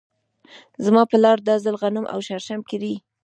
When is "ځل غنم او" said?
1.65-2.19